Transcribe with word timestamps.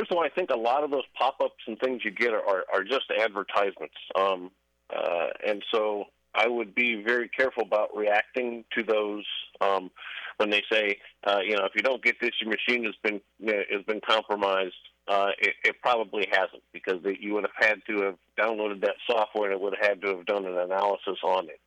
First 0.00 0.12
of 0.12 0.16
all, 0.16 0.24
I 0.24 0.30
think 0.30 0.48
a 0.48 0.56
lot 0.56 0.82
of 0.82 0.90
those 0.90 1.04
pop-ups 1.14 1.62
and 1.66 1.78
things 1.78 2.00
you 2.06 2.10
get 2.10 2.32
are, 2.32 2.64
are, 2.72 2.82
just 2.84 3.04
advertisements, 3.20 3.94
um, 4.18 4.50
uh, 4.88 5.26
and 5.46 5.62
so 5.70 6.04
I 6.34 6.48
would 6.48 6.74
be 6.74 7.02
very 7.02 7.28
careful 7.28 7.64
about 7.64 7.94
reacting 7.94 8.64
to 8.78 8.82
those 8.82 9.26
um, 9.60 9.90
when 10.38 10.48
they 10.48 10.62
say, 10.72 10.96
uh, 11.26 11.40
you 11.44 11.54
know, 11.54 11.66
if 11.66 11.72
you 11.76 11.82
don't 11.82 12.02
get 12.02 12.16
this, 12.18 12.30
your 12.40 12.48
machine 12.48 12.82
has 12.84 12.94
been 13.02 13.20
has 13.46 13.84
been 13.86 14.00
compromised. 14.00 14.72
Uh, 15.06 15.32
it, 15.38 15.52
it 15.64 15.76
probably 15.82 16.26
hasn't 16.32 16.62
because 16.72 17.00
you 17.20 17.34
would 17.34 17.44
have 17.44 17.68
had 17.68 17.82
to 17.86 18.00
have 18.00 18.14
downloaded 18.38 18.80
that 18.80 18.94
software 19.06 19.50
and 19.50 19.52
it 19.52 19.60
would 19.60 19.74
have 19.78 19.86
had 19.86 20.00
to 20.00 20.16
have 20.16 20.24
done 20.24 20.46
an 20.46 20.56
analysis 20.56 21.18
on 21.22 21.44
it. 21.50 21.60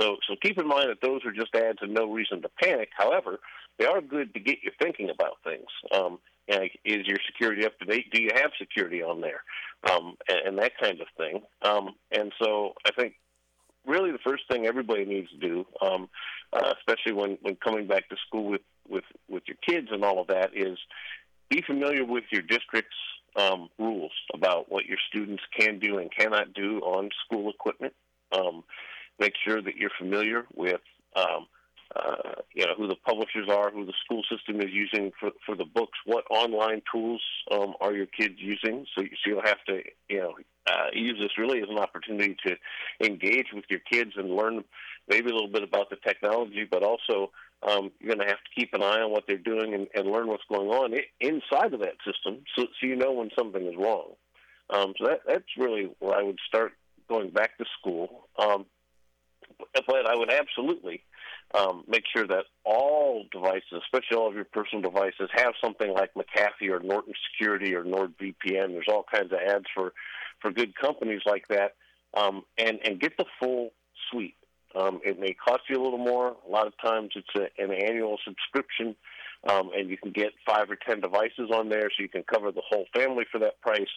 So, 0.00 0.16
so 0.28 0.36
keep 0.40 0.58
in 0.58 0.68
mind 0.68 0.90
that 0.90 1.00
those 1.02 1.24
are 1.24 1.32
just 1.32 1.56
ads 1.56 1.78
and 1.80 1.92
no 1.92 2.12
reason 2.12 2.40
to 2.42 2.50
panic. 2.62 2.90
However, 2.96 3.40
they 3.80 3.86
are 3.86 4.00
good 4.00 4.32
to 4.34 4.40
get 4.40 4.58
you 4.62 4.70
thinking 4.80 5.10
about 5.10 5.38
things. 5.42 5.66
Um, 5.92 6.18
like, 6.58 6.78
is 6.84 7.06
your 7.06 7.18
security 7.26 7.64
up 7.64 7.78
to 7.78 7.84
date? 7.84 8.10
Do 8.12 8.20
you 8.20 8.30
have 8.34 8.50
security 8.58 9.02
on 9.02 9.20
there? 9.20 9.42
Um, 9.90 10.16
and, 10.28 10.38
and 10.46 10.58
that 10.58 10.72
kind 10.80 11.00
of 11.00 11.06
thing. 11.16 11.42
Um, 11.62 11.94
and 12.10 12.32
so 12.42 12.74
I 12.86 12.90
think 12.92 13.14
really 13.86 14.12
the 14.12 14.18
first 14.18 14.44
thing 14.50 14.66
everybody 14.66 15.04
needs 15.04 15.30
to 15.30 15.38
do, 15.38 15.66
um, 15.80 16.08
uh, 16.52 16.72
especially 16.78 17.12
when, 17.12 17.38
when 17.42 17.56
coming 17.56 17.86
back 17.86 18.08
to 18.08 18.16
school 18.26 18.50
with, 18.50 18.62
with, 18.88 19.04
with 19.28 19.44
your 19.46 19.56
kids 19.66 19.88
and 19.90 20.04
all 20.04 20.20
of 20.20 20.26
that, 20.28 20.50
is 20.54 20.78
be 21.48 21.62
familiar 21.62 22.04
with 22.04 22.24
your 22.30 22.42
district's 22.42 22.96
um, 23.36 23.68
rules 23.78 24.12
about 24.34 24.70
what 24.70 24.86
your 24.86 24.98
students 25.08 25.42
can 25.56 25.78
do 25.78 25.98
and 25.98 26.10
cannot 26.16 26.52
do 26.52 26.78
on 26.80 27.10
school 27.24 27.50
equipment. 27.50 27.94
Um, 28.32 28.64
make 29.18 29.34
sure 29.46 29.60
that 29.62 29.76
you're 29.76 29.90
familiar 29.98 30.44
with 30.54 30.80
um, 31.16 31.46
uh, 31.96 32.40
you 32.54 32.64
know 32.66 32.74
who 32.76 32.86
the 32.86 32.96
publishers 32.96 33.48
are, 33.48 33.70
who 33.70 33.84
the 33.84 33.94
school 34.04 34.22
system 34.30 34.60
is 34.60 34.70
using 34.72 35.10
for 35.18 35.30
for 35.44 35.56
the 35.56 35.64
books, 35.64 35.98
what 36.06 36.24
online 36.30 36.82
tools 36.92 37.22
um, 37.50 37.74
are 37.80 37.94
your 37.94 38.06
kids 38.06 38.34
using. 38.38 38.86
So, 38.96 39.02
so 39.02 39.30
you'll 39.30 39.42
have 39.42 39.62
to 39.66 39.82
you 40.08 40.18
know 40.18 40.34
uh, 40.66 40.86
use 40.92 41.16
this 41.20 41.36
really 41.38 41.60
as 41.60 41.68
an 41.68 41.78
opportunity 41.78 42.36
to 42.46 42.56
engage 43.04 43.48
with 43.52 43.64
your 43.68 43.80
kids 43.90 44.12
and 44.16 44.30
learn 44.30 44.62
maybe 45.08 45.30
a 45.30 45.32
little 45.32 45.48
bit 45.48 45.64
about 45.64 45.90
the 45.90 45.96
technology, 45.96 46.66
but 46.70 46.82
also 46.82 47.32
um, 47.62 47.90
you're 48.00 48.14
going 48.14 48.26
to 48.26 48.32
have 48.32 48.42
to 48.42 48.54
keep 48.60 48.72
an 48.72 48.82
eye 48.82 49.00
on 49.00 49.10
what 49.10 49.24
they're 49.26 49.36
doing 49.36 49.74
and, 49.74 49.88
and 49.94 50.10
learn 50.10 50.28
what's 50.28 50.44
going 50.48 50.68
on 50.68 50.94
inside 51.20 51.74
of 51.74 51.80
that 51.80 51.96
system, 52.06 52.42
so, 52.56 52.66
so 52.80 52.86
you 52.86 52.96
know 52.96 53.12
when 53.12 53.30
something 53.36 53.66
is 53.66 53.74
wrong. 53.76 54.12
Um, 54.70 54.94
so 54.98 55.08
that, 55.08 55.22
that's 55.26 55.56
really 55.58 55.90
where 55.98 56.16
I 56.16 56.22
would 56.22 56.38
start 56.46 56.72
going 57.08 57.30
back 57.30 57.58
to 57.58 57.64
school. 57.80 58.28
Um, 58.38 58.66
but 59.86 60.06
I 60.06 60.16
would 60.16 60.30
absolutely 60.30 61.02
um, 61.54 61.84
make 61.88 62.04
sure 62.14 62.26
that 62.26 62.44
all 62.64 63.24
devices, 63.32 63.82
especially 63.82 64.16
all 64.16 64.28
of 64.28 64.34
your 64.34 64.44
personal 64.44 64.82
devices, 64.82 65.28
have 65.34 65.54
something 65.60 65.92
like 65.92 66.14
McAfee 66.14 66.70
or 66.70 66.80
Norton 66.80 67.14
Security 67.32 67.74
or 67.74 67.84
NordVPN. 67.84 68.72
There's 68.72 68.88
all 68.88 69.04
kinds 69.12 69.32
of 69.32 69.38
ads 69.38 69.66
for, 69.74 69.92
for 70.40 70.52
good 70.52 70.76
companies 70.76 71.22
like 71.26 71.48
that, 71.48 71.74
um, 72.14 72.42
and 72.56 72.78
and 72.84 73.00
get 73.00 73.16
the 73.16 73.24
full 73.40 73.70
suite. 74.10 74.36
Um, 74.74 75.00
it 75.04 75.18
may 75.18 75.34
cost 75.34 75.62
you 75.68 75.76
a 75.76 75.82
little 75.82 75.98
more. 75.98 76.36
A 76.46 76.50
lot 76.50 76.68
of 76.68 76.74
times, 76.80 77.10
it's 77.16 77.28
a, 77.34 77.62
an 77.62 77.72
annual 77.72 78.18
subscription, 78.24 78.94
um, 79.48 79.70
and 79.76 79.90
you 79.90 79.96
can 79.96 80.12
get 80.12 80.32
five 80.46 80.70
or 80.70 80.76
ten 80.76 81.00
devices 81.00 81.50
on 81.52 81.68
there, 81.68 81.90
so 81.90 82.02
you 82.02 82.08
can 82.08 82.22
cover 82.22 82.52
the 82.52 82.62
whole 82.68 82.86
family 82.94 83.24
for 83.30 83.38
that 83.40 83.60
price. 83.60 83.88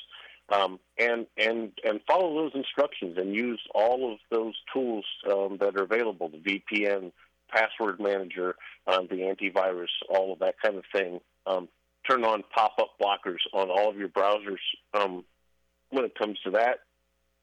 Um, 0.49 0.79
and 0.99 1.27
and 1.37 1.71
and 1.83 2.01
follow 2.07 2.33
those 2.35 2.51
instructions 2.55 3.17
and 3.17 3.33
use 3.33 3.61
all 3.73 4.11
of 4.11 4.19
those 4.29 4.55
tools 4.73 5.05
um, 5.31 5.57
that 5.61 5.77
are 5.77 5.83
available: 5.83 6.29
the 6.29 6.61
VPN, 6.71 7.11
password 7.53 7.99
manager, 7.99 8.55
um, 8.87 9.07
the 9.09 9.17
antivirus, 9.17 9.87
all 10.09 10.33
of 10.33 10.39
that 10.39 10.55
kind 10.63 10.77
of 10.77 10.83
thing. 10.93 11.19
Um, 11.45 11.67
turn 12.09 12.23
on 12.23 12.43
pop-up 12.53 12.91
blockers 13.01 13.39
on 13.53 13.69
all 13.69 13.89
of 13.89 13.97
your 13.97 14.09
browsers. 14.09 14.57
Um, 14.93 15.23
when 15.89 16.05
it 16.05 16.15
comes 16.15 16.39
to 16.43 16.51
that, 16.51 16.79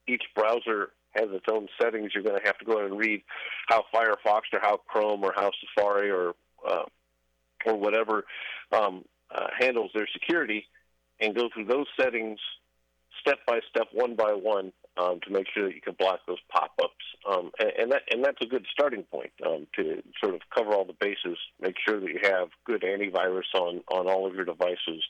each 0.06 0.22
browser 0.34 0.90
has 1.12 1.28
its 1.30 1.46
own 1.50 1.68
settings. 1.80 2.12
You're 2.14 2.22
going 2.22 2.38
to 2.38 2.46
have 2.46 2.58
to 2.58 2.64
go 2.64 2.84
and 2.84 2.98
read 2.98 3.22
how 3.68 3.84
Firefox 3.94 4.42
or 4.52 4.60
how 4.60 4.78
Chrome 4.88 5.24
or 5.24 5.32
how 5.34 5.50
Safari 5.60 6.10
or 6.10 6.34
uh, 6.68 6.84
or 7.66 7.76
whatever 7.76 8.24
um, 8.72 9.04
uh, 9.34 9.48
handles 9.58 9.90
their 9.94 10.08
security, 10.12 10.66
and 11.20 11.34
go 11.34 11.48
through 11.52 11.66
those 11.66 11.86
settings 12.00 12.38
step 13.20 13.38
by 13.46 13.60
step, 13.68 13.88
one 13.92 14.16
by 14.16 14.32
one, 14.32 14.72
um, 14.96 15.20
to 15.26 15.32
make 15.32 15.46
sure 15.52 15.66
that 15.66 15.74
you 15.74 15.80
can 15.80 15.94
block 15.98 16.20
those 16.26 16.38
pop-ups. 16.50 16.94
Um, 17.30 17.50
and, 17.58 17.72
and, 17.78 17.92
that 17.92 18.02
and 18.10 18.24
that's 18.24 18.40
a 18.42 18.46
good 18.46 18.66
starting 18.72 19.04
point 19.04 19.32
um, 19.46 19.66
to 19.76 20.02
sort 20.22 20.34
of 20.34 20.40
cover 20.54 20.72
all 20.72 20.84
the 20.84 20.96
bases. 20.98 21.38
Make 21.60 21.76
sure 21.86 22.00
that 22.00 22.08
you 22.08 22.20
have 22.22 22.48
good 22.64 22.82
antivirus 22.82 23.54
on 23.54 23.82
on 23.92 24.08
all 24.08 24.26
of 24.26 24.34
your 24.34 24.44
devices, 24.44 25.02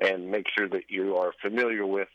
and 0.00 0.30
make 0.30 0.46
sure 0.56 0.68
that 0.68 0.84
you 0.88 1.16
are 1.16 1.32
familiar 1.42 1.86
with 1.86 2.08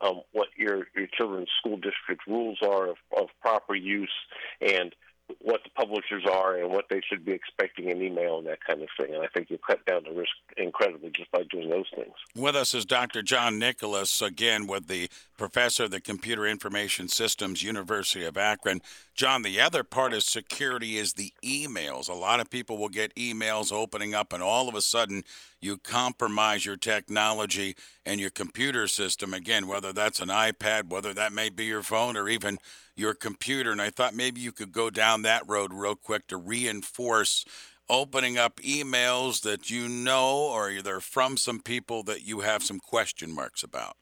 um, 0.00 0.20
what 0.32 0.48
your 0.56 0.86
your 0.94 1.06
children's 1.16 1.48
school 1.58 1.76
district 1.76 2.26
rules 2.26 2.58
are 2.62 2.90
of, 2.90 2.96
of 3.16 3.28
proper 3.40 3.74
use 3.74 4.12
and 4.60 4.94
what 5.40 5.62
the 5.64 5.70
publishers 5.70 6.24
are 6.30 6.56
and 6.56 6.70
what 6.70 6.86
they 6.88 7.00
should 7.08 7.24
be 7.24 7.32
expecting 7.32 7.88
in 7.90 8.00
email 8.02 8.38
and 8.38 8.46
that 8.46 8.64
kind 8.64 8.82
of 8.82 8.88
thing. 8.96 9.14
And 9.14 9.22
I 9.22 9.26
think 9.28 9.50
you 9.50 9.58
cut 9.58 9.84
down 9.86 10.04
the 10.04 10.12
risk 10.12 10.32
incredibly 10.56 11.10
just 11.10 11.30
by 11.30 11.42
doing 11.50 11.68
those 11.68 11.86
things. 11.94 12.12
With 12.34 12.56
us 12.56 12.74
is 12.74 12.84
Dr. 12.84 13.22
John 13.22 13.58
Nicholas, 13.58 14.22
again, 14.22 14.66
with 14.66 14.86
the 14.86 15.08
professor 15.36 15.84
of 15.84 15.90
the 15.90 16.00
Computer 16.00 16.46
Information 16.46 17.08
Systems, 17.08 17.62
University 17.62 18.24
of 18.24 18.36
Akron. 18.36 18.80
John, 19.14 19.42
the 19.42 19.60
other 19.60 19.82
part 19.82 20.12
of 20.12 20.22
security 20.22 20.96
is 20.96 21.14
the 21.14 21.32
emails. 21.44 22.08
A 22.08 22.14
lot 22.14 22.40
of 22.40 22.50
people 22.50 22.78
will 22.78 22.88
get 22.88 23.14
emails 23.14 23.72
opening 23.72 24.14
up, 24.14 24.32
and 24.32 24.42
all 24.42 24.68
of 24.68 24.74
a 24.74 24.82
sudden, 24.82 25.24
you 25.60 25.78
compromise 25.78 26.64
your 26.64 26.76
technology 26.76 27.76
and 28.04 28.20
your 28.20 28.30
computer 28.30 28.86
system. 28.86 29.34
Again, 29.34 29.66
whether 29.66 29.92
that's 29.92 30.20
an 30.20 30.28
iPad, 30.28 30.88
whether 30.88 31.12
that 31.14 31.32
may 31.32 31.48
be 31.48 31.64
your 31.64 31.82
phone, 31.82 32.16
or 32.16 32.28
even 32.28 32.58
your 32.96 33.14
computer. 33.14 33.70
And 33.70 33.80
I 33.80 33.90
thought 33.90 34.14
maybe 34.14 34.40
you 34.40 34.52
could 34.52 34.72
go 34.72 34.90
down 34.90 35.22
that 35.22 35.46
road 35.46 35.72
real 35.72 35.96
quick 35.96 36.26
to 36.28 36.36
reinforce 36.36 37.44
opening 37.88 38.36
up 38.36 38.56
emails 38.60 39.42
that 39.42 39.70
you 39.70 39.88
know 39.88 40.48
or 40.52 40.82
they're 40.82 41.00
from 41.00 41.36
some 41.36 41.60
people 41.60 42.02
that 42.02 42.24
you 42.24 42.40
have 42.40 42.62
some 42.62 42.80
question 42.80 43.32
marks 43.32 43.62
about. 43.62 43.96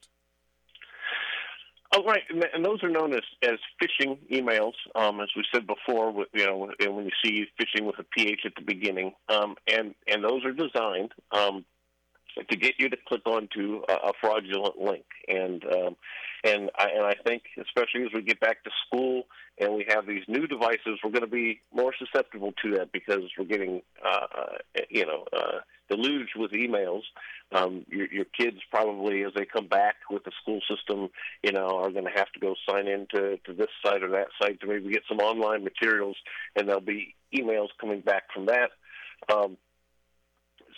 Oh, 1.96 2.02
right, 2.02 2.22
and 2.52 2.64
those 2.64 2.82
are 2.82 2.88
known 2.88 3.14
as, 3.14 3.22
as 3.42 3.52
phishing 3.80 4.18
emails, 4.28 4.72
um, 4.96 5.20
as 5.20 5.28
we 5.36 5.44
said 5.54 5.64
before. 5.64 6.26
You 6.32 6.46
know, 6.46 6.72
and 6.80 6.96
when 6.96 7.04
you 7.04 7.12
see 7.24 7.46
phishing 7.60 7.86
with 7.86 8.00
a 8.00 8.04
ph 8.04 8.40
at 8.44 8.52
the 8.56 8.62
beginning, 8.62 9.12
um, 9.28 9.54
and 9.68 9.94
and 10.08 10.24
those 10.24 10.44
are 10.44 10.52
designed 10.52 11.12
um, 11.30 11.64
to 12.48 12.56
get 12.56 12.74
you 12.78 12.88
to 12.88 12.96
click 13.06 13.26
onto 13.26 13.82
a, 13.88 13.92
a 13.92 14.12
fraudulent 14.20 14.78
link. 14.78 15.04
And 15.28 15.64
um, 15.64 15.96
and 16.44 16.70
I, 16.78 16.88
and 16.90 17.06
I 17.06 17.14
think, 17.26 17.44
especially 17.60 18.02
as 18.04 18.12
we 18.12 18.22
get 18.22 18.38
back 18.38 18.62
to 18.64 18.70
school 18.86 19.24
and 19.58 19.74
we 19.74 19.86
have 19.88 20.06
these 20.06 20.24
new 20.28 20.46
devices, 20.46 20.98
we're 21.02 21.10
going 21.10 21.22
to 21.22 21.26
be 21.26 21.60
more 21.72 21.94
susceptible 21.98 22.52
to 22.62 22.72
that 22.72 22.92
because 22.92 23.22
we're 23.38 23.46
getting, 23.46 23.80
uh, 24.04 24.26
uh, 24.36 24.80
you 24.90 25.06
know, 25.06 25.24
uh, 25.32 25.60
deluged 25.88 26.36
with 26.36 26.50
emails. 26.52 27.02
Um, 27.52 27.86
your, 27.88 28.12
your 28.12 28.24
kids 28.24 28.58
probably, 28.70 29.22
as 29.22 29.32
they 29.34 29.46
come 29.46 29.68
back 29.68 29.94
with 30.10 30.24
the 30.24 30.32
school 30.42 30.60
system, 30.68 31.08
you 31.42 31.52
know, 31.52 31.78
are 31.78 31.90
going 31.90 32.04
to 32.04 32.10
have 32.10 32.30
to 32.32 32.40
go 32.40 32.54
sign 32.68 32.88
in 32.88 33.06
to, 33.14 33.38
to 33.38 33.52
this 33.54 33.68
site 33.84 34.02
or 34.02 34.10
that 34.10 34.28
site 34.40 34.60
to 34.60 34.66
maybe 34.66 34.90
get 34.90 35.04
some 35.08 35.20
online 35.20 35.64
materials, 35.64 36.16
and 36.56 36.68
there'll 36.68 36.80
be 36.82 37.14
emails 37.34 37.68
coming 37.80 38.00
back 38.00 38.24
from 38.34 38.46
that. 38.46 38.70
Um, 39.32 39.56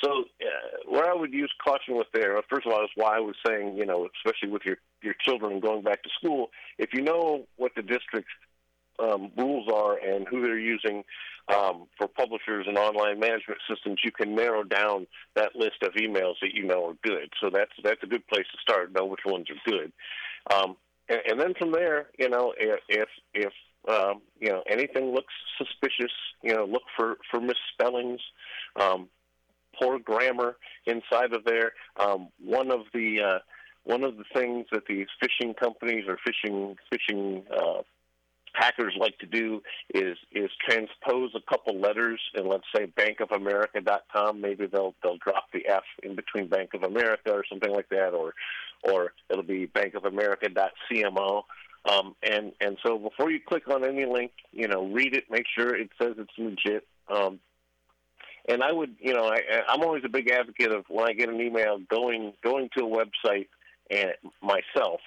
so 0.02 0.24
uh, 0.42 0.90
where 0.90 1.10
I 1.10 1.14
would 1.14 1.32
use 1.32 1.52
caution 1.62 1.96
with 1.96 2.08
there, 2.12 2.40
first 2.50 2.66
of 2.66 2.72
all, 2.72 2.84
is 2.84 2.90
why 2.94 3.16
I 3.16 3.20
was 3.20 3.36
saying, 3.46 3.76
you 3.76 3.86
know, 3.86 4.08
especially 4.16 4.50
with 4.50 4.62
your 4.64 4.76
your 5.02 5.14
children 5.20 5.60
going 5.60 5.82
back 5.82 6.02
to 6.02 6.08
school, 6.18 6.50
if 6.78 6.90
you 6.92 7.02
know 7.02 7.46
what 7.56 7.72
the 7.76 7.82
district 7.82 8.28
um, 8.98 9.30
rules 9.36 9.68
are 9.72 9.98
and 9.98 10.26
who 10.28 10.42
they're 10.42 10.58
using 10.58 11.04
um, 11.48 11.86
for 11.96 12.08
publishers 12.08 12.66
and 12.66 12.76
online 12.76 13.20
management 13.20 13.60
systems, 13.70 14.00
you 14.04 14.10
can 14.10 14.34
narrow 14.34 14.64
down 14.64 15.06
that 15.34 15.54
list 15.54 15.82
of 15.82 15.92
emails 15.94 16.34
that 16.42 16.54
you 16.54 16.64
know 16.64 16.90
are 16.90 16.96
good. 17.02 17.32
So 17.40 17.50
that's 17.52 17.72
that's 17.82 18.02
a 18.02 18.06
good 18.06 18.26
place 18.26 18.46
to 18.52 18.58
start. 18.60 18.92
Know 18.92 19.06
which 19.06 19.24
ones 19.24 19.46
are 19.50 19.70
good, 19.70 19.92
um, 20.52 20.76
and, 21.08 21.20
and 21.28 21.40
then 21.40 21.54
from 21.58 21.72
there, 21.72 22.06
you 22.18 22.28
know, 22.28 22.52
if 22.58 22.80
if, 22.88 23.08
if 23.34 23.52
um, 23.88 24.22
you 24.40 24.48
know 24.48 24.62
anything 24.68 25.14
looks 25.14 25.34
suspicious, 25.56 26.12
you 26.42 26.54
know, 26.54 26.64
look 26.64 26.82
for 26.96 27.16
for 27.30 27.40
misspellings. 27.40 28.20
Um, 28.80 29.08
poor 29.80 29.98
grammar 29.98 30.56
inside 30.86 31.32
of 31.32 31.44
there. 31.44 31.72
Um, 31.98 32.28
one 32.44 32.70
of 32.70 32.80
the 32.92 33.20
uh, 33.20 33.38
one 33.84 34.02
of 34.02 34.16
the 34.16 34.24
things 34.34 34.66
that 34.72 34.86
these 34.88 35.06
phishing 35.22 35.56
companies 35.56 36.04
or 36.08 36.18
phishing 36.26 36.76
phishing 36.92 37.44
uh, 37.50 37.82
hackers 38.52 38.94
like 38.98 39.18
to 39.18 39.26
do 39.26 39.62
is 39.94 40.16
is 40.32 40.50
transpose 40.68 41.30
a 41.34 41.50
couple 41.50 41.78
letters 41.78 42.20
and 42.34 42.48
let's 42.48 42.64
say 42.74 42.86
bankofamerica.com 42.86 44.40
maybe 44.40 44.66
they'll 44.66 44.94
they'll 45.02 45.18
drop 45.18 45.44
the 45.52 45.66
f 45.68 45.82
in 46.02 46.16
between 46.16 46.48
bank 46.48 46.70
of 46.72 46.82
america 46.82 47.30
or 47.30 47.44
something 47.46 47.70
like 47.70 47.88
that 47.90 48.14
or 48.14 48.32
or 48.82 49.12
it'll 49.28 49.42
be 49.42 49.66
bankofamerica.cmo 49.66 51.42
um, 51.88 52.16
and 52.22 52.52
and 52.60 52.78
so 52.84 52.98
before 52.98 53.30
you 53.30 53.40
click 53.46 53.68
on 53.68 53.84
any 53.84 54.06
link 54.06 54.32
you 54.52 54.68
know 54.68 54.86
read 54.86 55.14
it 55.14 55.24
make 55.30 55.44
sure 55.56 55.74
it 55.74 55.90
says 56.00 56.14
it's 56.18 56.30
legit. 56.38 56.86
Um, 57.08 57.38
and 58.48 58.62
I 58.62 58.72
would, 58.72 58.96
you 59.00 59.14
know, 59.14 59.24
I, 59.24 59.40
I'm 59.68 59.82
always 59.82 60.02
a 60.04 60.08
big 60.08 60.30
advocate 60.30 60.72
of 60.72 60.84
when 60.88 61.08
I 61.08 61.12
get 61.12 61.28
an 61.28 61.40
email 61.40 61.78
going 61.90 62.32
going 62.42 62.68
to 62.76 62.84
a 62.84 62.88
website 62.88 63.48
and 63.90 64.12
myself 64.42 65.00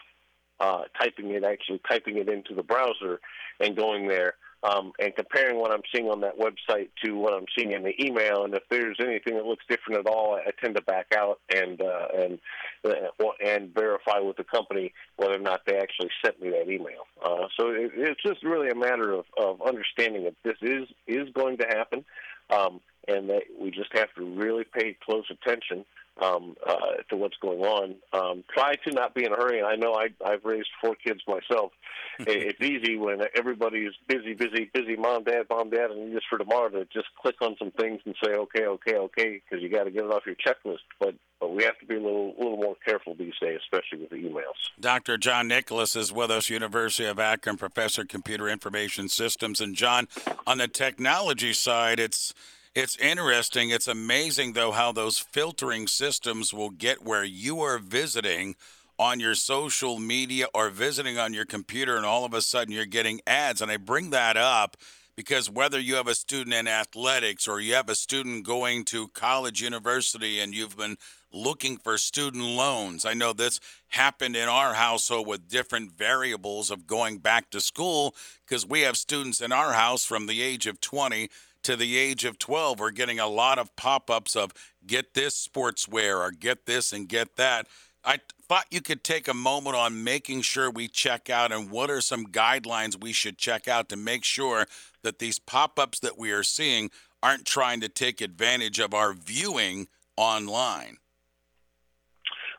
uh, 0.59 0.83
typing 0.99 1.31
it, 1.31 1.43
actually 1.43 1.81
typing 1.89 2.17
it 2.17 2.29
into 2.29 2.53
the 2.53 2.63
browser 2.63 3.19
and 3.59 3.75
going 3.75 4.07
there 4.07 4.35
um, 4.63 4.91
and 4.99 5.15
comparing 5.15 5.57
what 5.57 5.71
I'm 5.71 5.81
seeing 5.93 6.09
on 6.09 6.21
that 6.21 6.37
website 6.37 6.89
to 7.03 7.13
what 7.13 7.33
I'm 7.33 7.45
seeing 7.57 7.71
in 7.71 7.83
the 7.83 7.93
email. 8.03 8.43
And 8.43 8.53
if 8.53 8.63
there's 8.69 8.97
anything 8.99 9.35
that 9.35 9.45
looks 9.45 9.63
different 9.69 9.99
at 9.99 10.07
all, 10.07 10.35
I 10.35 10.51
tend 10.61 10.75
to 10.75 10.81
back 10.81 11.07
out 11.15 11.39
and 11.53 11.81
uh, 11.81 12.07
and 12.17 12.39
uh, 12.83 13.25
and 13.43 13.73
verify 13.73 14.19
with 14.19 14.37
the 14.37 14.43
company 14.43 14.93
whether 15.15 15.35
or 15.35 15.39
not 15.39 15.61
they 15.65 15.77
actually 15.77 16.09
sent 16.23 16.41
me 16.41 16.49
that 16.49 16.69
email. 16.69 17.07
Uh, 17.23 17.47
so 17.57 17.69
it, 17.69 17.91
it's 17.95 18.21
just 18.21 18.43
really 18.43 18.69
a 18.69 18.75
matter 18.75 19.13
of, 19.13 19.25
of 19.41 19.61
understanding 19.61 20.25
that 20.25 20.35
this 20.43 20.57
is 20.61 20.87
is 21.07 21.29
going 21.33 21.57
to 21.57 21.65
happen, 21.65 22.03
um, 22.49 22.81
and 23.09 23.29
that 23.29 23.43
we 23.59 23.71
just 23.71 23.91
have 23.93 24.13
to 24.15 24.23
really 24.23 24.63
pay 24.63 24.95
close 25.05 25.25
attention 25.29 25.85
um, 26.21 26.55
uh, 26.65 27.01
to 27.09 27.15
what's 27.15 27.37
going 27.41 27.61
on. 27.61 27.95
Um, 28.13 28.43
try 28.53 28.75
to 28.75 28.91
not 28.91 29.13
be 29.13 29.23
in 29.25 29.33
a 29.33 29.35
hurry. 29.35 29.59
And 29.59 29.67
I 29.67 29.75
know 29.75 29.93
I, 29.93 30.07
I've 30.25 30.43
raised 30.43 30.69
four 30.81 30.95
kids 30.95 31.21
myself. 31.27 31.71
it's 32.19 32.59
easy 32.61 32.97
when 32.97 33.19
everybody 33.35 33.79
is 33.79 33.93
busy, 34.07 34.33
busy, 34.33 34.69
busy, 34.73 34.95
mom, 34.97 35.23
dad, 35.23 35.43
mom, 35.49 35.69
dad, 35.69 35.91
and 35.91 36.13
just 36.13 36.25
for 36.29 36.37
tomorrow 36.37 36.69
to 36.69 36.85
just 36.85 37.07
click 37.21 37.35
on 37.41 37.55
some 37.57 37.71
things 37.71 38.01
and 38.05 38.15
say, 38.23 38.31
okay, 38.31 38.65
okay, 38.65 38.95
okay, 38.95 39.41
because 39.49 39.63
you 39.63 39.69
got 39.69 39.85
to 39.85 39.91
get 39.91 40.03
it 40.03 40.11
off 40.11 40.23
your 40.25 40.35
checklist. 40.35 40.79
But 40.99 41.15
but 41.39 41.53
we 41.55 41.63
have 41.63 41.79
to 41.79 41.85
be 41.85 41.95
a 41.95 42.01
little 42.01 42.33
little 42.37 42.57
more 42.57 42.75
careful 42.83 43.15
these 43.15 43.33
days, 43.41 43.59
especially 43.63 43.99
with 43.99 44.09
the 44.09 44.17
emails. 44.17 44.69
Dr. 44.77 45.17
John 45.17 45.47
Nicholas 45.47 45.95
is 45.95 46.11
with 46.11 46.29
us, 46.29 46.49
University 46.49 47.07
of 47.07 47.17
Akron 47.17 47.55
professor, 47.55 48.03
computer 48.03 48.49
information 48.49 49.07
systems, 49.07 49.61
and 49.61 49.73
John, 49.73 50.09
on 50.45 50.57
the 50.57 50.67
technology 50.67 51.53
side, 51.53 52.01
it's 52.01 52.33
it's 52.75 52.97
interesting. 52.97 53.69
It's 53.69 53.87
amazing, 53.87 54.53
though, 54.53 54.71
how 54.71 54.91
those 54.91 55.17
filtering 55.17 55.87
systems 55.87 56.53
will 56.53 56.69
get 56.69 57.03
where 57.03 57.23
you 57.23 57.61
are 57.61 57.79
visiting 57.79 58.55
on 58.97 59.19
your 59.19 59.33
social 59.33 59.97
media 59.97 60.45
or 60.53 60.69
visiting 60.69 61.17
on 61.17 61.33
your 61.33 61.45
computer, 61.45 61.95
and 61.95 62.05
all 62.05 62.25
of 62.25 62.33
a 62.33 62.41
sudden 62.41 62.73
you're 62.73 62.85
getting 62.85 63.21
ads. 63.25 63.61
And 63.61 63.71
I 63.71 63.77
bring 63.77 64.09
that 64.09 64.35
up 64.35 64.75
because 65.15 65.49
whether 65.49 65.79
you 65.79 65.95
have 65.95 66.07
a 66.07 66.15
student 66.15 66.53
in 66.53 66.67
athletics 66.67 67.47
or 67.47 67.59
you 67.59 67.73
have 67.73 67.89
a 67.89 67.95
student 67.95 68.45
going 68.45 68.85
to 68.85 69.07
college, 69.09 69.61
university, 69.61 70.39
and 70.39 70.53
you've 70.53 70.77
been 70.77 70.97
looking 71.31 71.77
for 71.77 71.97
student 71.97 72.43
loans, 72.43 73.05
I 73.05 73.13
know 73.13 73.33
this 73.33 73.59
happened 73.89 74.35
in 74.35 74.49
our 74.49 74.73
household 74.73 75.27
with 75.27 75.47
different 75.47 75.91
variables 75.91 76.69
of 76.69 76.85
going 76.85 77.17
back 77.19 77.49
to 77.51 77.61
school 77.61 78.15
because 78.47 78.65
we 78.65 78.81
have 78.81 78.97
students 78.97 79.41
in 79.41 79.51
our 79.51 79.73
house 79.73 80.05
from 80.05 80.27
the 80.27 80.41
age 80.41 80.67
of 80.67 80.81
20 80.81 81.29
to 81.63 81.75
the 81.75 81.97
age 81.97 82.25
of 82.25 82.39
12 82.39 82.79
we're 82.79 82.91
getting 82.91 83.19
a 83.19 83.27
lot 83.27 83.59
of 83.59 83.75
pop-ups 83.75 84.35
of 84.35 84.53
get 84.85 85.13
this 85.13 85.47
sportswear 85.47 86.19
or 86.19 86.31
get 86.31 86.65
this 86.65 86.91
and 86.91 87.07
get 87.07 87.35
that. 87.35 87.67
I 88.03 88.19
thought 88.47 88.65
you 88.71 88.81
could 88.81 89.03
take 89.03 89.27
a 89.27 89.33
moment 89.33 89.75
on 89.75 90.03
making 90.03 90.41
sure 90.41 90.71
we 90.71 90.87
check 90.87 91.29
out 91.29 91.51
and 91.51 91.69
what 91.69 91.89
are 91.91 92.01
some 92.01 92.25
guidelines 92.25 93.01
we 93.01 93.11
should 93.11 93.37
check 93.37 93.67
out 93.67 93.89
to 93.89 93.97
make 93.97 94.23
sure 94.23 94.65
that 95.03 95.19
these 95.19 95.37
pop-ups 95.37 95.99
that 95.99 96.17
we 96.17 96.31
are 96.31 96.43
seeing 96.43 96.89
aren't 97.21 97.45
trying 97.45 97.81
to 97.81 97.89
take 97.89 98.21
advantage 98.21 98.79
of 98.79 98.93
our 98.93 99.13
viewing 99.13 99.87
online. 100.15 100.97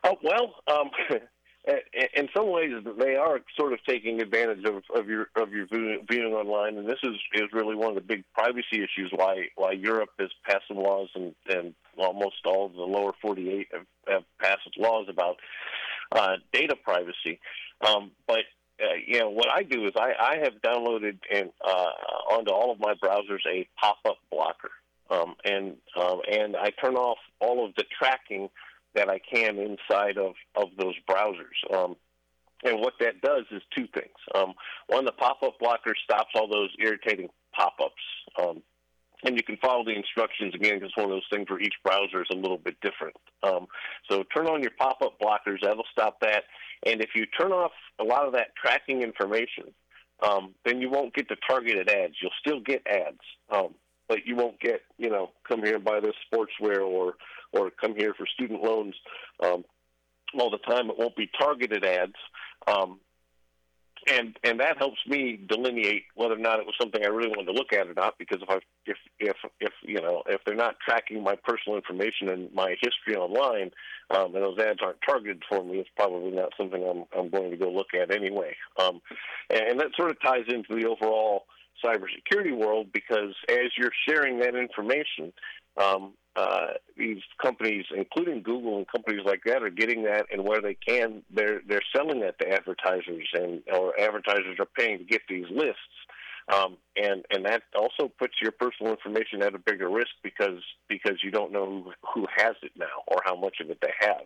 Oh 0.03 0.17
well 0.23 0.55
um, 0.67 0.89
in 1.65 2.27
some 2.35 2.49
ways 2.49 2.71
they 2.97 3.15
are 3.15 3.39
sort 3.57 3.73
of 3.73 3.79
taking 3.87 4.19
advantage 4.19 4.65
of, 4.65 4.83
of 4.95 5.07
your 5.07 5.27
of 5.35 5.51
your 5.51 5.67
viewing 5.67 6.33
online, 6.33 6.77
and 6.77 6.89
this 6.89 6.99
is 7.03 7.15
is 7.33 7.49
really 7.53 7.75
one 7.75 7.89
of 7.89 7.95
the 7.95 8.01
big 8.01 8.23
privacy 8.33 8.83
issues 8.83 9.11
why 9.13 9.47
why 9.55 9.71
Europe 9.71 10.09
has 10.19 10.29
passed 10.43 10.63
some 10.67 10.77
laws 10.77 11.09
and 11.13 11.35
and 11.49 11.73
almost 11.97 12.37
all 12.45 12.65
of 12.65 12.73
the 12.73 12.81
lower 12.81 13.13
48 13.21 13.67
have, 13.71 13.85
have 14.07 14.23
passed 14.39 14.69
laws 14.77 15.05
about 15.07 15.37
uh, 16.11 16.37
data 16.51 16.75
privacy. 16.75 17.39
Um, 17.85 18.11
but 18.27 18.39
uh, 18.81 18.95
you 19.05 19.19
know 19.19 19.29
what 19.29 19.49
I 19.53 19.61
do 19.61 19.85
is 19.85 19.91
I, 19.95 20.13
I 20.19 20.37
have 20.37 20.53
downloaded 20.65 21.19
and 21.31 21.51
uh, 21.63 21.91
onto 22.31 22.51
all 22.51 22.71
of 22.71 22.79
my 22.79 22.95
browsers 22.95 23.45
a 23.47 23.67
pop-up 23.79 24.17
blocker, 24.31 24.71
um, 25.11 25.35
and 25.45 25.77
um, 25.95 26.21
and 26.29 26.55
I 26.55 26.71
turn 26.71 26.95
off 26.95 27.19
all 27.39 27.65
of 27.65 27.75
the 27.75 27.83
tracking 27.99 28.49
that 28.95 29.09
I 29.09 29.19
can 29.19 29.57
inside 29.57 30.17
of, 30.17 30.33
of 30.55 30.69
those 30.77 30.95
browsers. 31.09 31.73
Um, 31.73 31.95
and 32.63 32.79
what 32.79 32.93
that 32.99 33.21
does 33.21 33.45
is 33.51 33.61
two 33.75 33.87
things. 33.93 34.15
Um, 34.35 34.53
one, 34.87 35.05
the 35.05 35.11
pop-up 35.11 35.59
blocker 35.59 35.95
stops 36.03 36.31
all 36.35 36.47
those 36.47 36.69
irritating 36.79 37.29
pop-ups. 37.53 37.93
Um, 38.41 38.61
and 39.23 39.37
you 39.37 39.43
can 39.43 39.57
follow 39.57 39.83
the 39.83 39.95
instructions 39.95 40.55
again 40.55 40.79
because 40.79 40.93
one 40.95 41.05
of 41.05 41.11
those 41.11 41.27
things 41.31 41.49
where 41.49 41.59
each 41.59 41.75
browser 41.83 42.21
is 42.21 42.27
a 42.31 42.35
little 42.35 42.57
bit 42.57 42.75
different. 42.81 43.15
Um, 43.43 43.67
so 44.09 44.23
turn 44.35 44.47
on 44.47 44.61
your 44.61 44.71
pop-up 44.79 45.19
blockers. 45.19 45.61
That'll 45.61 45.85
stop 45.91 46.19
that. 46.21 46.43
And 46.85 47.01
if 47.01 47.09
you 47.15 47.25
turn 47.25 47.51
off 47.51 47.71
a 47.99 48.03
lot 48.03 48.25
of 48.25 48.33
that 48.33 48.55
tracking 48.55 49.01
information, 49.01 49.73
um, 50.27 50.53
then 50.65 50.81
you 50.81 50.89
won't 50.89 51.13
get 51.13 51.29
the 51.29 51.37
targeted 51.47 51.89
ads. 51.89 52.15
You'll 52.21 52.31
still 52.39 52.59
get 52.59 52.85
ads, 52.87 53.19
um, 53.49 53.73
but 54.11 54.27
you 54.27 54.35
won't 54.35 54.59
get 54.59 54.81
you 54.97 55.09
know 55.09 55.29
come 55.47 55.63
here 55.63 55.75
and 55.75 55.85
buy 55.85 56.01
this 56.01 56.15
sportswear 56.27 56.81
or 56.85 57.13
or 57.53 57.71
come 57.71 57.95
here 57.95 58.13
for 58.13 58.27
student 58.27 58.61
loans 58.61 58.93
um, 59.41 59.63
all 60.37 60.51
the 60.51 60.57
time. 60.57 60.89
It 60.89 60.97
won't 60.97 61.15
be 61.15 61.29
targeted 61.39 61.85
ads. 61.85 62.15
Um, 62.67 62.99
and 64.09 64.35
and 64.43 64.59
that 64.59 64.77
helps 64.77 64.97
me 65.07 65.39
delineate 65.47 66.03
whether 66.15 66.33
or 66.33 66.39
not 66.39 66.59
it 66.59 66.65
was 66.65 66.75
something 66.81 67.01
I 67.05 67.07
really 67.07 67.29
wanted 67.29 67.45
to 67.45 67.51
look 67.53 67.71
at 67.71 67.87
or 67.87 67.93
not. 67.93 68.17
Because 68.17 68.41
if 68.41 68.49
I 68.49 68.57
if 68.85 68.97
if 69.19 69.37
if 69.61 69.71
you 69.83 70.01
know 70.01 70.23
if 70.27 70.41
they're 70.45 70.55
not 70.55 70.75
tracking 70.85 71.23
my 71.23 71.35
personal 71.35 71.77
information 71.77 72.27
and 72.27 72.53
my 72.53 72.75
history 72.81 73.15
online, 73.15 73.71
um, 74.09 74.35
and 74.35 74.43
those 74.43 74.59
ads 74.59 74.79
aren't 74.83 75.01
targeted 75.07 75.43
for 75.47 75.63
me, 75.63 75.77
it's 75.77 75.89
probably 75.95 76.31
not 76.31 76.51
something 76.57 76.83
I'm 76.83 77.05
I'm 77.17 77.29
going 77.29 77.51
to 77.51 77.57
go 77.57 77.71
look 77.71 77.93
at 77.93 78.13
anyway. 78.13 78.57
Um, 78.77 79.01
and, 79.49 79.61
and 79.61 79.79
that 79.79 79.95
sort 79.95 80.11
of 80.11 80.21
ties 80.21 80.45
into 80.49 80.75
the 80.75 80.87
overall 80.87 81.45
cybersecurity 81.83 82.55
world 82.55 82.87
because 82.93 83.35
as 83.49 83.71
you're 83.77 83.91
sharing 84.07 84.39
that 84.39 84.55
information, 84.55 85.33
um, 85.77 86.13
uh, 86.35 86.67
these 86.97 87.21
companies, 87.41 87.85
including 87.95 88.41
Google 88.41 88.77
and 88.77 88.87
companies 88.87 89.21
like 89.25 89.41
that, 89.45 89.63
are 89.63 89.69
getting 89.69 90.03
that, 90.03 90.27
and 90.31 90.45
where 90.45 90.61
they 90.61 90.75
can, 90.75 91.23
they're 91.33 91.61
they're 91.67 91.81
selling 91.93 92.21
that 92.21 92.39
to 92.39 92.49
advertisers, 92.49 93.27
and 93.33 93.61
or 93.73 93.99
advertisers 93.99 94.57
are 94.59 94.67
paying 94.77 94.99
to 94.99 95.03
get 95.03 95.21
these 95.27 95.45
lists, 95.49 95.81
um, 96.53 96.77
and 96.95 97.25
and 97.31 97.45
that 97.45 97.63
also 97.75 98.09
puts 98.17 98.35
your 98.41 98.51
personal 98.51 98.93
information 98.93 99.41
at 99.41 99.55
a 99.55 99.59
bigger 99.59 99.89
risk 99.89 100.11
because 100.23 100.63
because 100.87 101.17
you 101.21 101.31
don't 101.31 101.51
know 101.51 101.65
who, 101.65 101.91
who 102.13 102.27
has 102.35 102.55
it 102.63 102.71
now 102.77 103.03
or 103.07 103.21
how 103.25 103.35
much 103.35 103.57
of 103.61 103.69
it 103.69 103.79
they 103.81 103.93
have. 103.99 104.21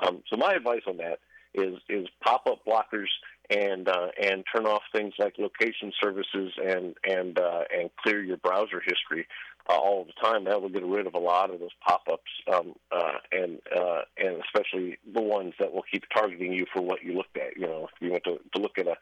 Um, 0.00 0.22
so 0.30 0.36
my 0.36 0.52
advice 0.52 0.82
on 0.86 0.98
that 0.98 1.18
is 1.54 1.74
is 1.88 2.06
pop 2.22 2.46
up 2.46 2.60
blockers 2.64 3.08
and 3.50 3.88
uh, 3.88 4.08
and 4.22 4.44
turn 4.54 4.66
off 4.66 4.82
things 4.92 5.14
like 5.18 5.34
location 5.38 5.92
services 6.02 6.52
and 6.62 6.94
and 7.04 7.38
uh, 7.38 7.64
and 7.74 7.90
clear 8.02 8.22
your 8.22 8.36
browser 8.38 8.82
history 8.84 9.26
uh, 9.68 9.76
all 9.76 10.04
the 10.04 10.12
time. 10.22 10.44
That 10.44 10.60
will 10.62 10.68
get 10.68 10.84
rid 10.84 11.06
of 11.06 11.14
a 11.14 11.18
lot 11.18 11.50
of 11.50 11.60
those 11.60 11.70
pop-ups, 11.86 12.30
um, 12.52 12.74
uh, 12.90 13.18
and 13.32 13.58
uh, 13.74 14.02
and 14.16 14.42
especially 14.44 14.98
the 15.12 15.20
ones 15.20 15.54
that 15.58 15.72
will 15.72 15.84
keep 15.90 16.04
targeting 16.14 16.52
you 16.52 16.66
for 16.72 16.80
what 16.80 17.02
you 17.02 17.12
looked 17.12 17.36
at. 17.36 17.56
You 17.56 17.66
know, 17.66 17.88
if 17.92 18.00
you 18.00 18.10
went 18.10 18.24
to, 18.24 18.38
to 18.54 18.62
look 18.62 18.78
at 18.78 18.86
a, 18.86 18.96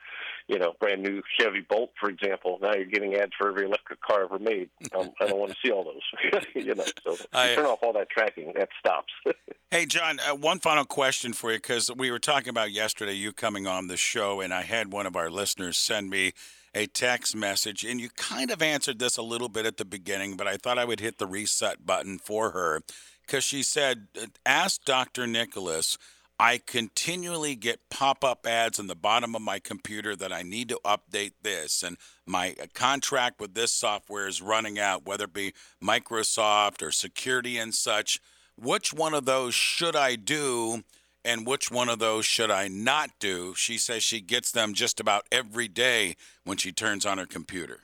you 0.49 0.59
know, 0.59 0.75
brand 0.81 1.03
new 1.03 1.23
Chevy 1.39 1.61
Bolt, 1.69 1.91
for 1.99 2.09
example, 2.09 2.59
now 2.61 2.75
you're 2.75 2.85
getting 2.85 3.15
ads 3.15 3.33
for 3.39 3.49
every 3.49 3.65
electric 3.65 4.01
car 4.01 4.25
ever 4.25 4.39
made. 4.39 4.69
Um, 4.97 5.11
I 5.21 5.27
don't 5.27 5.39
want 5.39 5.53
to 5.53 5.59
see 5.65 5.71
all 5.71 5.85
those. 5.85 6.43
you 6.55 6.75
know, 6.75 6.85
so 7.05 7.17
I, 7.33 7.55
turn 7.55 7.67
off 7.67 7.81
all 7.83 7.93
that 7.95 8.11
tracking. 8.11 8.53
That 8.57 8.69
stops. 8.79 9.13
hey, 9.71 9.87
John, 9.87 10.19
uh, 10.21 10.35
one 10.35 10.59
final 10.59 10.85
question 10.85 11.33
for 11.33 11.53
you 11.53 11.59
because 11.59 11.91
we 11.95 12.11
were 12.11 12.19
talking 12.19 12.49
about 12.49 12.73
yesterday 12.73 13.15
you 13.15 13.33
coming 13.33 13.67
on 13.67 13.87
the 13.87 13.97
show, 13.97 14.41
and 14.41 14.53
I 14.53 14.63
had 14.63 14.93
one 14.93 15.07
of 15.07 15.17
our 15.17 15.31
listeners 15.31 15.77
send 15.79 16.11
me 16.11 16.33
a 16.77 16.87
text 16.87 17.35
message, 17.35 17.85
and 17.85 17.99
you 17.99 18.11
kind 18.11 18.51
of 18.51 18.61
answered 18.61 18.99
this 18.99 19.17
a 19.17 19.23
little 19.23 19.49
bit 19.49 19.65
at 19.65 19.79
the 19.79 19.85
beginning, 19.85 20.37
but 20.37 20.47
I 20.47 20.59
thought 20.59 20.79
I 20.79 20.85
would 20.85 21.01
hit 21.01 21.17
the 21.17 21.27
reset 21.27 21.87
button 21.87 22.19
for 22.19 22.51
her 22.51 22.83
because 23.23 23.45
she 23.45 23.63
said, 23.63 24.09
uh, 24.21 24.27
Ask 24.45 24.85
Dr. 24.85 25.27
Nicholas. 25.27 25.97
I 26.39 26.59
continually 26.59 27.57
get 27.57 27.89
pop 27.89 28.23
up 28.23 28.47
ads 28.47 28.79
on 28.79 28.89
the 28.89 28.95
bottom 28.95 29.35
of 29.35 29.41
my 29.41 29.59
computer 29.59 30.15
that 30.17 30.35
I 30.35 30.43
need 30.43 30.69
to 30.69 30.79
update 30.85 31.33
this, 31.43 31.83
and 31.83 31.97
my 32.27 32.55
uh, 32.63 32.67
contract 32.75 33.41
with 33.41 33.55
this 33.55 33.73
software 33.73 34.29
is 34.29 34.43
running 34.43 34.79
out, 34.79 35.07
whether 35.07 35.25
it 35.25 35.33
be 35.33 35.55
Microsoft 35.83 36.83
or 36.83 36.93
security 36.93 37.57
and 37.57 37.75
such. 37.75 38.21
Which 38.59 38.93
one 38.93 39.15
of 39.15 39.25
those 39.25 39.55
should 39.55 39.97
I 39.97 40.17
do 40.17 40.83
and 41.27 41.47
which 41.47 41.71
one 41.71 41.89
of 41.89 41.99
those 41.99 42.25
should 42.25 42.51
I 42.51 42.69
not 42.69 43.11
do? 43.19 43.55
She 43.55 43.79
says 43.79 44.03
she 44.03 44.21
gets 44.21 44.53
them 44.53 44.73
just 44.73 45.01
about 45.01 45.27
every 45.33 45.69
day 45.69 46.17
when 46.45 46.57
she 46.57 46.73
turns 46.73 47.05
on 47.05 47.19
her 47.19 47.27
computer. 47.27 47.81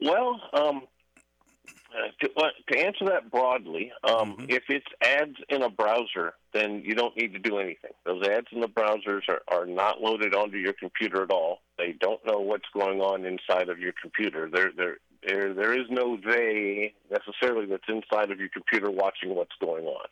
Well, 0.00 0.40
um, 0.52 0.82
uh, 1.66 2.08
to, 2.20 2.30
uh, 2.36 2.48
to, 2.70 2.78
answer 2.78 3.06
that 3.06 3.30
broadly, 3.30 3.90
um, 4.04 4.36
mm-hmm. 4.36 4.44
if 4.48 4.62
it's 4.68 4.86
ads 5.02 5.36
in 5.48 5.62
a 5.62 5.70
browser, 5.70 6.34
then 6.54 6.82
you 6.84 6.94
don't 6.94 7.16
need 7.16 7.32
to 7.32 7.38
do 7.38 7.58
anything. 7.58 7.90
Those 8.06 8.24
ads 8.28 8.46
in 8.52 8.60
the 8.60 8.68
browsers 8.68 9.22
are, 9.28 9.42
are 9.48 9.66
not 9.66 10.00
loaded 10.00 10.34
onto 10.34 10.58
your 10.58 10.74
computer 10.74 11.22
at 11.22 11.30
all. 11.30 11.62
They 11.76 11.94
don't 11.98 12.24
know 12.24 12.38
what's 12.38 12.68
going 12.72 13.00
on 13.00 13.24
inside 13.24 13.68
of 13.68 13.80
your 13.80 13.92
computer. 14.00 14.48
They're, 14.52 14.70
they're, 14.76 14.98
There, 15.26 15.54
there 15.54 15.72
is 15.72 15.86
no 15.90 16.16
they 16.16 16.94
necessarily 17.10 17.66
that's 17.66 17.88
inside 17.88 18.30
of 18.30 18.38
your 18.38 18.50
computer 18.50 18.90
watching 18.90 19.34
what's 19.34 19.56
going 19.60 19.86
on. 19.86 20.06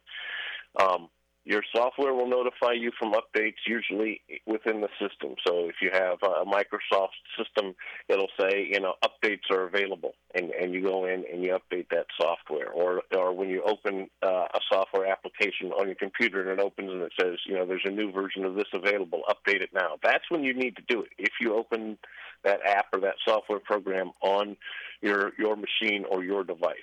Um, 0.80 1.08
your 1.46 1.62
software 1.74 2.12
will 2.12 2.28
notify 2.28 2.72
you 2.72 2.90
from 2.98 3.12
updates 3.12 3.62
usually 3.68 4.20
within 4.46 4.80
the 4.80 4.88
system. 5.00 5.36
So 5.46 5.68
if 5.68 5.76
you 5.80 5.90
have 5.92 6.18
a 6.22 6.44
Microsoft 6.44 7.14
system, 7.38 7.76
it'll 8.08 8.30
say, 8.38 8.68
you 8.68 8.80
know, 8.80 8.94
updates 9.04 9.48
are 9.52 9.62
available, 9.62 10.14
and, 10.34 10.50
and 10.50 10.74
you 10.74 10.82
go 10.82 11.06
in 11.06 11.24
and 11.32 11.44
you 11.44 11.56
update 11.56 11.88
that 11.90 12.06
software. 12.20 12.68
Or, 12.68 13.02
or 13.16 13.32
when 13.32 13.48
you 13.48 13.62
open 13.62 14.10
uh, 14.24 14.46
a 14.52 14.60
software 14.68 15.06
application 15.06 15.70
on 15.70 15.86
your 15.86 15.94
computer 15.94 16.40
and 16.40 16.58
it 16.58 16.62
opens 16.62 16.90
and 16.90 17.02
it 17.02 17.12
says, 17.18 17.38
you 17.46 17.54
know, 17.54 17.64
there's 17.64 17.82
a 17.84 17.90
new 17.90 18.10
version 18.10 18.44
of 18.44 18.56
this 18.56 18.66
available, 18.74 19.22
update 19.28 19.62
it 19.62 19.70
now. 19.72 19.98
That's 20.02 20.28
when 20.28 20.42
you 20.42 20.52
need 20.52 20.74
to 20.76 20.82
do 20.88 21.02
it. 21.02 21.10
If 21.16 21.34
you 21.40 21.54
open 21.54 21.96
that 22.42 22.60
app 22.66 22.86
or 22.92 23.00
that 23.00 23.14
software 23.24 23.60
program 23.60 24.10
on 24.20 24.56
your 25.00 25.32
your 25.38 25.56
machine 25.56 26.04
or 26.10 26.24
your 26.24 26.44
device. 26.44 26.76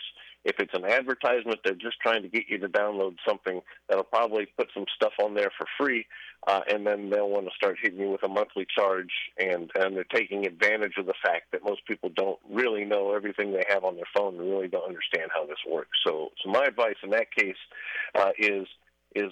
If 0.46 0.60
it's 0.60 0.74
an 0.74 0.86
advertisement, 0.86 1.60
they're 1.64 1.74
just 1.74 2.00
trying 2.02 2.22
to 2.24 2.28
get 2.28 2.44
you 2.50 2.58
to 2.60 2.68
download 2.68 3.16
something 3.28 3.62
that'll 3.88 4.04
probably 4.04 4.48
put 4.58 4.70
some 4.74 4.86
stuff 4.94 5.14
on 5.24 5.36
there 5.36 5.52
for 5.58 5.66
free, 5.78 6.06
uh, 6.48 6.62
and 6.70 6.86
then 6.86 7.10
they'll 7.10 7.30
want 7.30 7.46
to 7.46 7.56
start 7.56 7.78
hitting 7.82 8.00
you 8.00 8.10
with 8.10 8.24
a 8.24 8.28
monthly 8.28 8.68
charge, 8.78 9.12
and 9.40 9.72
and 9.76 9.96
they're 9.96 10.04
taking 10.04 10.46
advantage 10.46 10.94
of 10.98 11.06
the 11.06 11.14
fact 11.24 11.52
that 11.52 11.64
most 11.64 11.86
people 11.88 12.10
don't 12.14 12.40
really 12.50 12.84
know 12.84 13.14
everything 13.14 13.54
they 13.54 13.66
have 13.70 13.84
on 13.84 13.96
their 13.96 14.06
phone 14.16 14.36
and 14.36 14.50
really 14.50 14.68
don't 14.68 14.88
understand 14.88 15.32
how 15.34 15.46
this 15.46 15.60
works. 15.70 15.98
So, 16.06 16.32
so 16.44 16.52
my 16.52 16.66
advice 16.66 16.98
in 17.04 17.12
that 17.12 17.32
case 17.32 17.56
uh, 18.16 18.32
is 18.38 18.68
is 19.16 19.32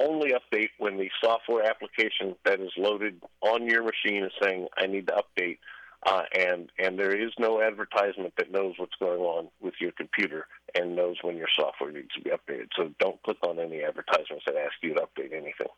only 0.00 0.32
update 0.32 0.70
when 0.78 0.96
the 0.96 1.08
software 1.22 1.64
application 1.64 2.34
that 2.44 2.60
is 2.60 2.72
loaded 2.76 3.20
on 3.40 3.66
your 3.66 3.82
machine 3.82 4.24
is 4.24 4.32
saying, 4.40 4.68
"I 4.76 4.86
need 4.86 5.08
to 5.08 5.14
update." 5.14 5.58
Uh, 6.04 6.22
and 6.36 6.70
and 6.78 6.98
there 6.98 7.14
is 7.14 7.32
no 7.38 7.62
advertisement 7.62 8.34
that 8.36 8.50
knows 8.50 8.74
what's 8.76 8.96
going 8.98 9.20
on 9.20 9.48
with 9.60 9.74
your 9.80 9.92
computer 9.92 10.46
and 10.74 10.96
knows 10.96 11.16
when 11.22 11.36
your 11.36 11.48
software 11.56 11.92
needs 11.92 12.12
to 12.14 12.20
be 12.20 12.30
updated. 12.30 12.68
So 12.76 12.90
don't 12.98 13.22
click 13.22 13.38
on 13.42 13.60
any 13.60 13.82
advertisements 13.84 14.44
that 14.46 14.56
ask 14.56 14.74
you 14.82 14.94
to 14.94 15.02
update 15.02 15.32
anything. 15.32 15.68